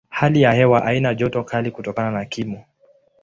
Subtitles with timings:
[0.09, 2.65] Hali ya hewa haina joto kali kutokana na kimo.